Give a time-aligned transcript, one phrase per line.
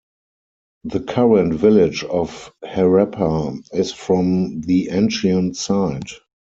[0.83, 6.13] The current village of Harappa is from the ancient site.